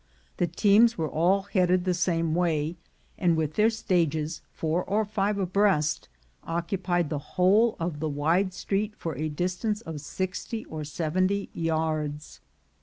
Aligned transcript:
The 0.37 0.47
teams 0.47 0.97
were 0.97 1.07
all 1.11 1.43
headed 1.43 1.85
the 1.85 1.93
same 1.93 2.33
way, 2.33 2.75
and 3.19 3.37
with 3.37 3.53
their 3.53 3.69
stages, 3.69 4.41
four 4.51 4.83
or 4.83 5.05
five 5.05 5.37
abreast, 5.37 6.09
occu 6.43 6.81
pied 6.81 7.11
the 7.11 7.19
whole 7.37 7.75
of 7.79 7.99
the 7.99 8.09
wide 8.09 8.51
street 8.51 8.95
for 8.97 9.15
a 9.15 9.29
distance 9.29 9.81
of 9.81 10.01
sixty 10.01 10.65
or 10.65 10.83
seventy 10.83 11.51
yards. 11.53 12.39